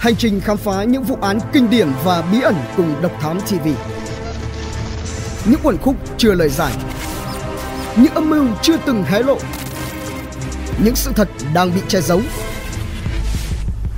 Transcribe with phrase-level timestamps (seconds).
[0.00, 3.40] Hành trình khám phá những vụ án kinh điển và bí ẩn cùng Độc Thám
[3.40, 3.68] TV.
[5.44, 6.72] Những quần khúc chưa lời giải.
[7.96, 9.38] Những âm mưu chưa từng hé lộ.
[10.84, 12.20] Những sự thật đang bị che giấu.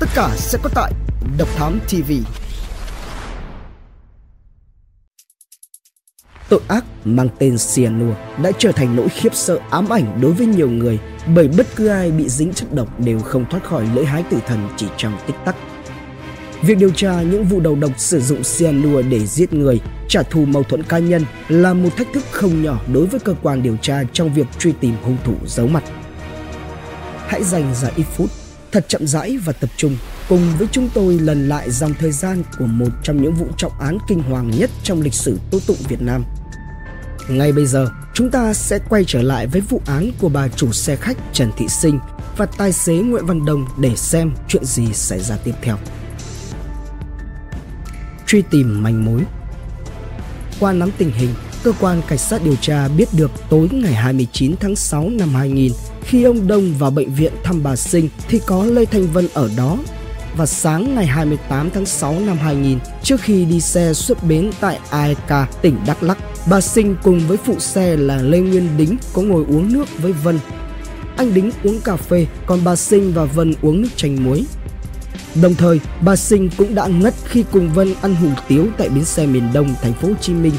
[0.01, 0.93] Tất cả sẽ có tại
[1.39, 2.13] Độc Thám TV.
[6.49, 10.47] Tội ác mang tên cyanua đã trở thành nỗi khiếp sợ ám ảnh đối với
[10.47, 10.99] nhiều người
[11.35, 14.39] bởi bất cứ ai bị dính chất độc đều không thoát khỏi lưỡi hái tử
[14.47, 15.57] thần chỉ trong tích tắc.
[16.63, 20.45] Việc điều tra những vụ đầu độc sử dụng cyanua để giết người, trả thù
[20.45, 23.77] mâu thuẫn cá nhân là một thách thức không nhỏ đối với cơ quan điều
[23.77, 25.85] tra trong việc truy tìm hung thủ giấu mặt.
[27.27, 28.31] Hãy dành ra ít phút,
[28.73, 29.97] thật chậm rãi và tập trung
[30.29, 33.81] cùng với chúng tôi lần lại dòng thời gian của một trong những vụ trọng
[33.81, 36.25] án kinh hoàng nhất trong lịch sử tố tụng Việt Nam.
[37.29, 40.73] Ngay bây giờ, chúng ta sẽ quay trở lại với vụ án của bà chủ
[40.73, 41.99] xe khách Trần Thị Sinh
[42.37, 45.79] và tài xế Nguyễn Văn Đông để xem chuyện gì xảy ra tiếp theo
[48.33, 49.23] truy tìm manh mối.
[50.61, 51.31] Qua nắm tình hình,
[51.63, 55.73] cơ quan cảnh sát điều tra biết được tối ngày 29 tháng 6 năm 2000
[56.03, 59.51] khi ông Đông vào bệnh viện thăm bà Sinh thì có Lê Thanh Vân ở
[59.57, 59.79] đó.
[60.37, 64.79] Và sáng ngày 28 tháng 6 năm 2000, trước khi đi xe xuất bến tại
[64.91, 66.19] AEK, tỉnh Đắk Lắk,
[66.51, 70.13] bà Sinh cùng với phụ xe là Lê Nguyên Đính có ngồi uống nước với
[70.13, 70.39] Vân.
[71.17, 74.45] Anh Đính uống cà phê, còn bà Sinh và Vân uống nước chanh muối.
[75.43, 79.05] Đồng thời, bà Sinh cũng đã ngất khi cùng Vân ăn hủ tiếu tại bến
[79.05, 80.55] xe miền Đông, thành phố Hồ Chí Minh.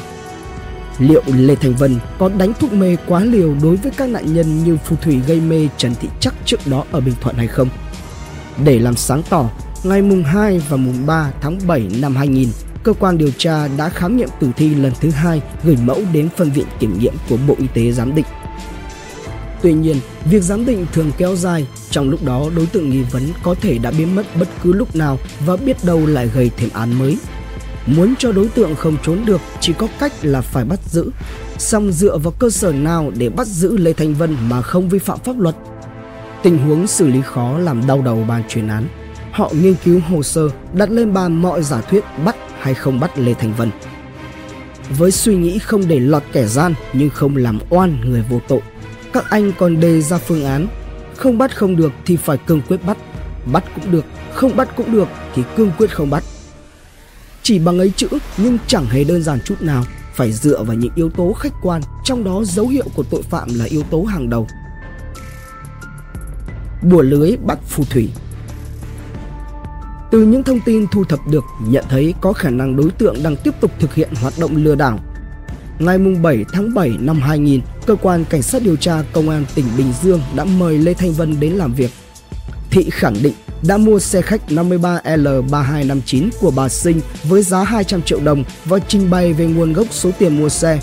[0.99, 4.63] Liệu Lê Thành Vân có đánh thuốc mê quá liều đối với các nạn nhân
[4.63, 7.69] như phù thủy gây mê Trần Thị Chắc trước đó ở Bình Thuận hay không?
[8.63, 9.49] Để làm sáng tỏ,
[9.83, 12.49] ngày mùng 2 và mùng 3 tháng 7 năm 2000,
[12.83, 16.29] cơ quan điều tra đã khám nghiệm tử thi lần thứ hai gửi mẫu đến
[16.37, 18.25] phân viện kiểm nghiệm của Bộ Y tế giám định.
[19.63, 23.23] Tuy nhiên, việc giám định thường kéo dài, trong lúc đó đối tượng nghi vấn
[23.43, 26.69] có thể đã biến mất bất cứ lúc nào và biết đâu lại gây thêm
[26.73, 27.17] án mới.
[27.85, 31.11] Muốn cho đối tượng không trốn được chỉ có cách là phải bắt giữ.
[31.57, 34.99] Song dựa vào cơ sở nào để bắt giữ Lê Thanh Vân mà không vi
[34.99, 35.55] phạm pháp luật?
[36.43, 38.87] Tình huống xử lý khó làm đau đầu ban chuyên án.
[39.31, 43.19] Họ nghiên cứu hồ sơ, đặt lên bàn mọi giả thuyết bắt hay không bắt
[43.19, 43.69] Lê Thanh Vân.
[44.97, 48.61] Với suy nghĩ không để lọt kẻ gian nhưng không làm oan người vô tội
[49.13, 50.67] các anh còn đề ra phương án.
[51.17, 52.97] Không bắt không được thì phải cương quyết bắt.
[53.51, 56.23] Bắt cũng được không bắt cũng được thì cương quyết không bắt.
[57.43, 58.07] Chỉ bằng ấy chữ
[58.37, 59.83] nhưng chẳng hề đơn giản chút nào.
[60.15, 63.49] Phải dựa vào những yếu tố khách quan trong đó dấu hiệu của tội phạm
[63.53, 64.47] là yếu tố hàng đầu.
[66.81, 68.09] Bùa lưới bắt phù thủy.
[70.11, 73.35] Từ những thông tin thu thập được nhận thấy có khả năng đối tượng đang
[73.35, 74.99] tiếp tục thực hiện hoạt động lừa đảo.
[75.79, 79.65] Ngày 7 tháng 7 năm 2000, cơ quan cảnh sát điều tra công an tỉnh
[79.77, 81.91] Bình Dương đã mời Lê Thanh Vân đến làm việc.
[82.69, 83.33] Thị khẳng định
[83.67, 89.09] đã mua xe khách 53L3259 của bà Sinh với giá 200 triệu đồng và trình
[89.09, 90.79] bày về nguồn gốc số tiền mua xe.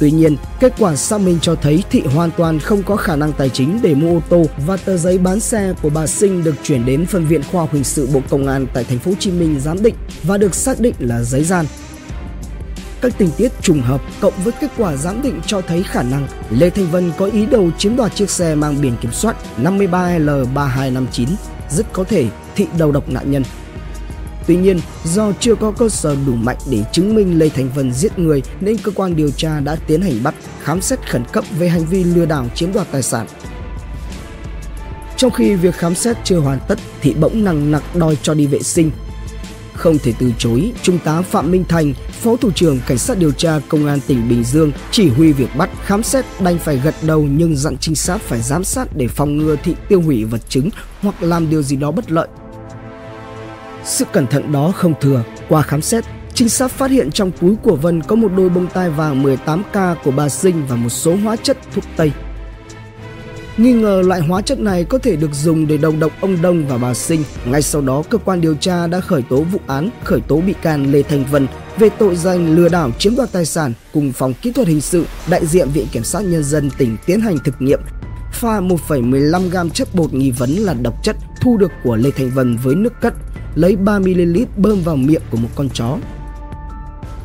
[0.00, 3.32] Tuy nhiên, kết quả xác minh cho thấy Thị hoàn toàn không có khả năng
[3.32, 6.54] tài chính để mua ô tô và tờ giấy bán xe của bà Sinh được
[6.62, 9.16] chuyển đến phân viện khoa học hình sự Bộ Công an tại thành phố Hồ
[9.20, 11.66] Chí Minh giám định và được xác định là giấy gian
[13.02, 16.28] các tình tiết trùng hợp cộng với kết quả giám định cho thấy khả năng
[16.50, 21.26] Lê Thanh Vân có ý đồ chiếm đoạt chiếc xe mang biển kiểm soát 53L3259,
[21.70, 23.42] rất có thể thị đầu độc nạn nhân.
[24.46, 27.92] Tuy nhiên, do chưa có cơ sở đủ mạnh để chứng minh Lê Thành Vân
[27.92, 31.44] giết người nên cơ quan điều tra đã tiến hành bắt, khám xét khẩn cấp
[31.58, 33.26] về hành vi lừa đảo chiếm đoạt tài sản.
[35.16, 38.46] Trong khi việc khám xét chưa hoàn tất thì bỗng nặng nặc đòi cho đi
[38.46, 38.90] vệ sinh
[39.82, 43.32] không thể từ chối, Trung tá Phạm Minh Thành, Phó Thủ trưởng Cảnh sát điều
[43.32, 46.94] tra Công an tỉnh Bình Dương chỉ huy việc bắt khám xét đành phải gật
[47.02, 50.40] đầu nhưng dặn trinh sát phải giám sát để phòng ngừa thị tiêu hủy vật
[50.48, 50.70] chứng
[51.00, 52.28] hoặc làm điều gì đó bất lợi.
[53.84, 56.04] Sự cẩn thận đó không thừa, qua khám xét,
[56.34, 59.94] trinh sát phát hiện trong túi của Vân có một đôi bông tai vàng 18K
[60.04, 62.12] của bà Sinh và một số hóa chất thuốc Tây.
[63.56, 66.66] Nghi ngờ loại hóa chất này có thể được dùng để đầu độc ông Đông
[66.66, 67.24] và bà Sinh.
[67.46, 70.54] Ngay sau đó, cơ quan điều tra đã khởi tố vụ án, khởi tố bị
[70.62, 71.46] can Lê Thành Vân
[71.78, 75.04] về tội danh lừa đảo chiếm đoạt tài sản cùng phòng kỹ thuật hình sự
[75.30, 77.80] đại diện Viện Kiểm sát Nhân dân tỉnh tiến hành thực nghiệm
[78.32, 82.30] pha 1,15 gam chất bột nghi vấn là độc chất thu được của Lê Thành
[82.30, 83.14] Vân với nước cất,
[83.54, 85.98] lấy 3ml bơm vào miệng của một con chó.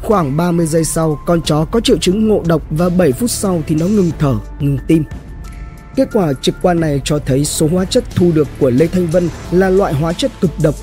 [0.02, 3.64] Khoảng 30 giây sau, con chó có triệu chứng ngộ độc và 7 phút sau
[3.68, 5.04] thì nó ngừng thở, ngừng tim.
[5.98, 9.08] Kết quả trực quan này cho thấy số hóa chất thu được của Lê Thanh
[9.08, 10.76] Vân là loại hóa chất cực độc.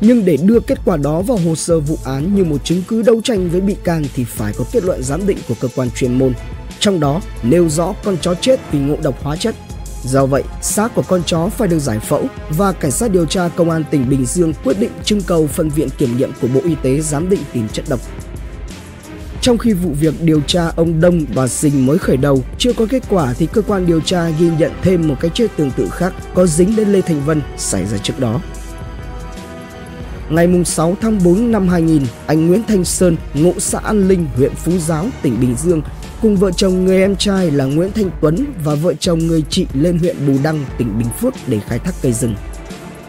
[0.00, 3.02] Nhưng để đưa kết quả đó vào hồ sơ vụ án như một chứng cứ
[3.02, 5.90] đấu tranh với bị can thì phải có kết luận giám định của cơ quan
[5.90, 6.32] chuyên môn.
[6.80, 9.54] Trong đó nêu rõ con chó chết vì ngộ độc hóa chất.
[10.04, 13.48] Do vậy, xác của con chó phải được giải phẫu và cảnh sát điều tra
[13.48, 16.60] công an tỉnh Bình Dương quyết định trưng cầu phân viện kiểm nghiệm của Bộ
[16.64, 18.00] Y tế giám định tìm chất độc.
[19.46, 22.86] Trong khi vụ việc điều tra ông Đông và Sinh mới khởi đầu, chưa có
[22.90, 25.88] kết quả thì cơ quan điều tra ghi nhận thêm một cái chết tương tự
[25.88, 28.40] khác có dính đến Lê Thành Vân xảy ra trước đó.
[30.30, 34.54] Ngày 6 tháng 4 năm 2000, anh Nguyễn Thanh Sơn, ngụ xã An Linh, huyện
[34.54, 35.82] Phú Giáo, tỉnh Bình Dương,
[36.22, 39.66] cùng vợ chồng người em trai là Nguyễn Thanh Tuấn và vợ chồng người chị
[39.74, 42.34] lên huyện Bù Đăng, tỉnh Bình Phước để khai thác cây rừng.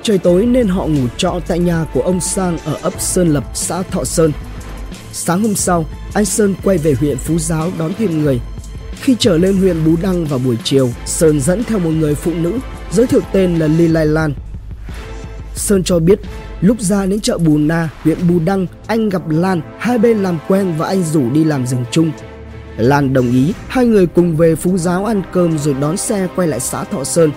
[0.02, 3.44] Trời tối nên họ ngủ trọ tại nhà của ông Sang ở ấp Sơn Lập,
[3.54, 4.32] xã Thọ Sơn.
[5.12, 5.86] Sáng hôm sau,
[6.18, 8.40] anh Sơn quay về huyện Phú Giáo đón thêm người.
[9.02, 12.34] Khi trở lên huyện Bú Đăng vào buổi chiều, Sơn dẫn theo một người phụ
[12.34, 12.60] nữ,
[12.92, 14.34] giới thiệu tên là Ly Lai Lan.
[15.56, 16.20] Sơn cho biết
[16.62, 20.38] Lúc ra đến chợ Bù Na, huyện Bù Đăng, anh gặp Lan, hai bên làm
[20.48, 22.12] quen và anh rủ đi làm rừng chung.
[22.78, 26.48] Lan đồng ý, hai người cùng về Phú Giáo ăn cơm rồi đón xe quay
[26.48, 27.32] lại xã Thọ Sơn.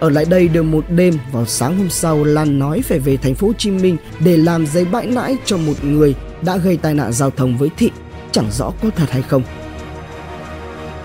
[0.00, 3.34] Ở lại đây được một đêm, vào sáng hôm sau Lan nói phải về thành
[3.34, 6.94] phố Hồ Chí Minh để làm giấy bãi nãi cho một người đã gây tai
[6.94, 7.90] nạn giao thông với Thị,
[8.32, 9.42] chẳng rõ có thật hay không.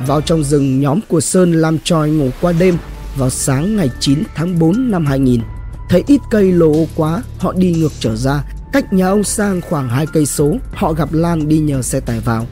[0.07, 2.77] Vào trong rừng, nhóm của Sơn làm tròi ngủ qua đêm
[3.17, 5.41] vào sáng ngày 9 tháng 4 năm 2000.
[5.89, 8.43] Thấy ít cây lồ quá, họ đi ngược trở ra.
[8.73, 12.19] Cách nhà ông Sang khoảng hai cây số, họ gặp Lan đi nhờ xe tải
[12.19, 12.45] vào.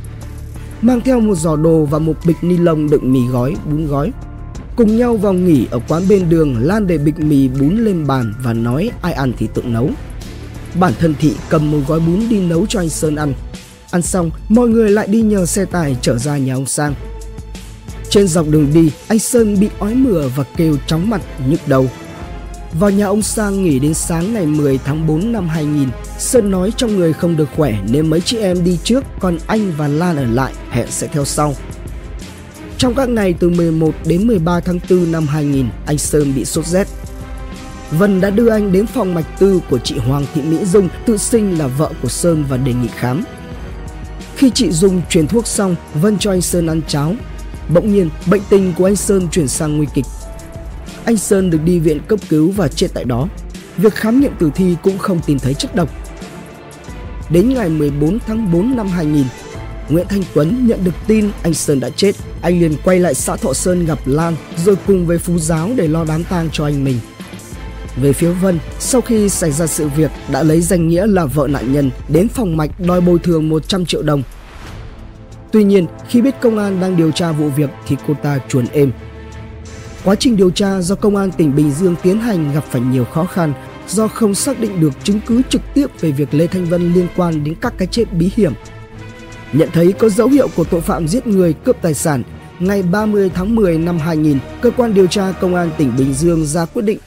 [0.82, 4.12] Mang theo một giỏ đồ và một bịch ni lông đựng mì gói, bún gói.
[4.76, 8.34] Cùng nhau vào nghỉ ở quán bên đường, Lan để bịch mì bún lên bàn
[8.44, 9.90] và nói ai ăn thì tự nấu.
[10.80, 13.34] Bản thân Thị cầm một gói bún đi nấu cho anh Sơn ăn.
[13.92, 16.94] Ăn xong, mọi người lại đi nhờ xe tải trở ra nhà ông Sang.
[18.10, 21.88] Trên dọc đường đi, anh Sơn bị ói mửa và kêu chóng mặt, nhức đầu.
[22.80, 25.90] Vào nhà ông Sang nghỉ đến sáng ngày 10 tháng 4 năm 2000,
[26.20, 29.72] Sơn nói trong người không được khỏe nên mấy chị em đi trước, còn anh
[29.78, 31.56] và Lan ở lại, hẹn sẽ theo sau.
[32.78, 36.66] Trong các ngày từ 11 đến 13 tháng 4 năm 2000, anh Sơn bị sốt
[36.66, 36.88] rét.
[37.92, 41.18] Vân đã đưa anh đến phòng mạch tư của chị Hoàng Thị Mỹ Dung, tự
[41.18, 43.24] xưng là vợ của Sơn và đề nghị khám.
[44.36, 47.14] Khi chị Dung truyền thuốc xong, Vân cho anh Sơn ăn cháo.
[47.74, 50.06] Bỗng nhiên, bệnh tình của anh Sơn chuyển sang nguy kịch
[51.06, 53.28] anh Sơn được đi viện cấp cứu và chết tại đó.
[53.78, 55.90] Việc khám nghiệm tử thi cũng không tìm thấy chất độc.
[57.30, 59.26] Đến ngày 14 tháng 4 năm 2000,
[59.90, 62.16] Nguyễn Thanh Tuấn nhận được tin anh Sơn đã chết.
[62.42, 64.36] Anh liền quay lại xã Thọ Sơn gặp Lan
[64.66, 67.00] rồi cùng với Phú Giáo để lo đám tang cho anh mình.
[67.98, 71.48] Về phía Vân, sau khi xảy ra sự việc đã lấy danh nghĩa là vợ
[71.48, 74.24] nạn nhân đến phòng mạch đòi bồi thường 100 triệu đồng.
[75.52, 78.66] Tuy nhiên, khi biết công an đang điều tra vụ việc thì cô ta chuồn
[78.72, 78.92] êm
[80.04, 83.06] Quá trình điều tra do Công an tỉnh Bình Dương tiến hành gặp phải nhiều
[83.06, 83.54] khó khăn
[83.88, 87.08] do không xác định được chứng cứ trực tiếp về việc Lê Thanh Vân liên
[87.16, 88.54] quan đến các cái chết bí hiểm.
[89.54, 92.24] Nhận thấy có dấu hiệu của tội phạm giết người cướp tài sản,
[92.60, 96.46] ngày 30 tháng 10 năm 2000, cơ quan điều tra Công an tỉnh Bình Dương
[96.46, 97.00] ra quyết định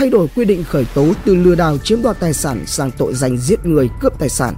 [0.00, 3.14] thay đổi quy định khởi tố từ lừa đảo chiếm đoạt tài sản sang tội
[3.14, 4.54] danh giết người cướp tài sản.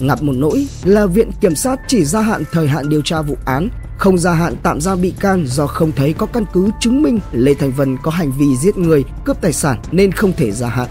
[0.00, 3.36] Ngặt một nỗi là Viện Kiểm sát chỉ gia hạn thời hạn điều tra vụ
[3.44, 3.68] án
[3.98, 7.18] không gia hạn tạm giam bị can do không thấy có căn cứ chứng minh
[7.32, 10.68] Lê Thành Vân có hành vi giết người, cướp tài sản nên không thể gia
[10.68, 10.88] hạn.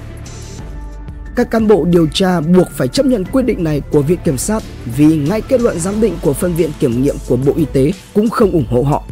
[1.36, 4.38] Các cán bộ điều tra buộc phải chấp nhận quyết định này của Viện Kiểm
[4.38, 4.64] sát
[4.98, 7.92] vì ngay kết luận giám định của phân viện kiểm nghiệm của Bộ Y tế
[8.14, 9.04] cũng không ủng hộ họ.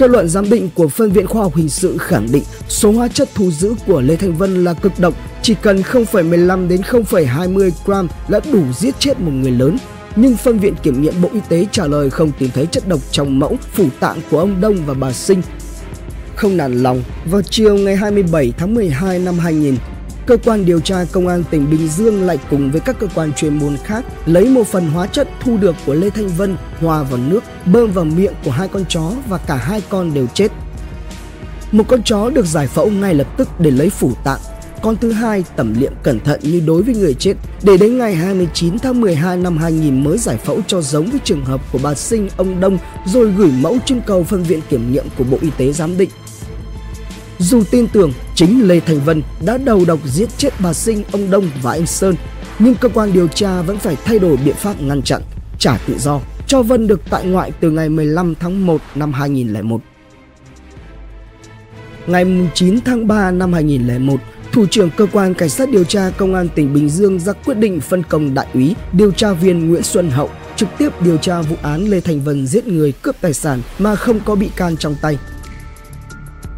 [0.00, 3.08] Kết luận giám định của phân viện khoa học hình sự khẳng định số hóa
[3.08, 7.70] chất thu giữ của Lê Thanh Vân là cực độc, chỉ cần 0,15 đến 0,20
[7.86, 9.78] gram là đủ giết chết một người lớn
[10.16, 13.00] nhưng phân viện kiểm nghiệm Bộ Y tế trả lời không tìm thấy chất độc
[13.10, 15.42] trong mẫu phủ tạng của ông Đông và bà Sinh.
[16.36, 19.76] Không nản lòng, vào chiều ngày 27 tháng 12 năm 2000,
[20.30, 23.32] cơ quan điều tra công an tỉnh Bình Dương lại cùng với các cơ quan
[23.32, 27.02] chuyên môn khác lấy một phần hóa chất thu được của Lê Thanh Vân hòa
[27.02, 30.48] vào nước, bơm vào miệng của hai con chó và cả hai con đều chết.
[31.72, 34.40] Một con chó được giải phẫu ngay lập tức để lấy phủ tạng
[34.82, 38.14] con thứ hai tẩm liệm cẩn thận như đối với người chết để đến ngày
[38.14, 41.94] 29 tháng 12 năm 2000 mới giải phẫu cho giống với trường hợp của bà
[41.94, 45.50] Sinh ông Đông rồi gửi mẫu trưng cầu phân viện kiểm nghiệm của Bộ Y
[45.58, 46.10] tế giám định.
[47.50, 51.30] Dù tin tưởng chính Lê Thành Vân đã đầu độc giết chết bà Sinh, ông
[51.30, 52.14] Đông và anh Sơn,
[52.58, 55.22] nhưng cơ quan điều tra vẫn phải thay đổi biện pháp ngăn chặn,
[55.58, 59.80] trả tự do cho Vân được tại ngoại từ ngày 15 tháng 1 năm 2001.
[62.06, 64.20] Ngày 9 tháng 3 năm 2001,
[64.52, 67.54] Thủ trưởng cơ quan cảnh sát điều tra công an tỉnh Bình Dương ra quyết
[67.54, 71.42] định phân công đại úy điều tra viên Nguyễn Xuân Hậu trực tiếp điều tra
[71.42, 74.76] vụ án Lê Thành Vân giết người cướp tài sản mà không có bị can
[74.76, 75.18] trong tay.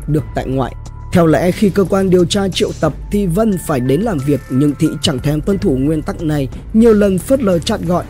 [0.08, 0.74] Được tại ngoại,
[1.12, 4.40] theo lẽ khi cơ quan điều tra triệu tập thì Vân phải đến làm việc
[4.50, 8.04] nhưng Thị chẳng thèm tuân thủ nguyên tắc này, nhiều lần phớt lờ chặn gọi.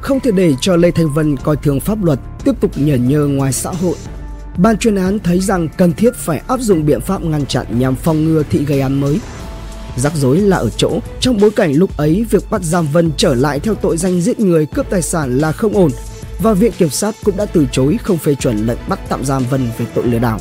[0.00, 3.26] Không thể để cho Lê Thanh Vân coi thường pháp luật, tiếp tục nhởn nhơ
[3.26, 3.96] ngoài xã hội
[4.58, 7.94] ban chuyên án thấy rằng cần thiết phải áp dụng biện pháp ngăn chặn nhằm
[7.94, 9.20] phòng ngừa thị gây án mới.
[9.96, 13.34] Rắc rối là ở chỗ, trong bối cảnh lúc ấy việc bắt giam Vân trở
[13.34, 15.90] lại theo tội danh giết người cướp tài sản là không ổn
[16.42, 19.42] và Viện Kiểm sát cũng đã từ chối không phê chuẩn lệnh bắt tạm giam
[19.50, 20.40] Vân về tội lừa đảo.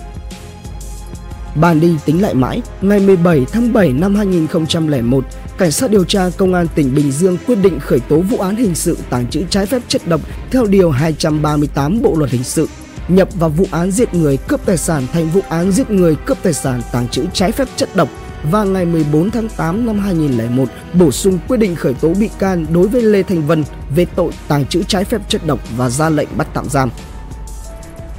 [1.56, 5.26] Bàn đi tính lại mãi, ngày 17 tháng 7 năm 2001,
[5.58, 8.56] Cảnh sát điều tra Công an tỉnh Bình Dương quyết định khởi tố vụ án
[8.56, 10.22] hình sự tàng trữ trái phép chất độc
[10.52, 12.68] theo Điều 238 Bộ Luật Hình sự,
[13.08, 16.38] nhập vào vụ án giết người cướp tài sản thành vụ án giết người cướp
[16.44, 18.10] tài sản tàng trữ trái phép chất độc
[18.52, 22.66] và ngày 14 tháng 8 năm 2001 bổ sung quyết định khởi tố bị can
[22.74, 23.64] đối với Lê Thành Vân
[23.96, 26.90] về tội tàng trữ trái phép chất độc và ra lệnh bắt tạm giam.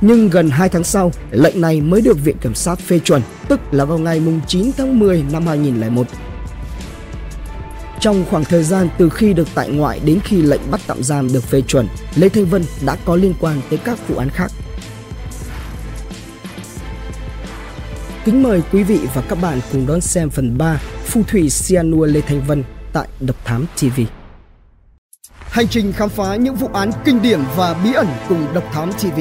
[0.00, 3.60] Nhưng gần 2 tháng sau, lệnh này mới được Viện Kiểm sát phê chuẩn, tức
[3.70, 6.06] là vào ngày 9 tháng 10 năm 2001.
[8.00, 11.32] Trong khoảng thời gian từ khi được tại ngoại đến khi lệnh bắt tạm giam
[11.32, 14.50] được phê chuẩn, Lê Thanh Vân đã có liên quan tới các vụ án khác.
[18.24, 22.04] Kính mời quý vị và các bạn cùng đón xem phần 3 Phù thủy Sianua
[22.04, 24.00] Lê Thanh Vân tại Độc Thám TV.
[25.38, 28.92] Hành trình khám phá những vụ án kinh điển và bí ẩn cùng Độc Thám
[28.92, 29.20] TV.